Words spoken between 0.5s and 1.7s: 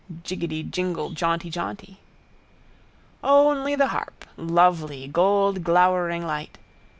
jingle jaunty